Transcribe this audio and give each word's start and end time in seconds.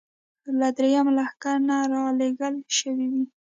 له 0.59 0.67
درېیم 0.77 1.07
لښکر 1.17 1.57
نه 1.67 1.77
را 1.91 2.03
لېږل 2.19 2.55
شوې 2.77 3.07
وې. 3.13 3.23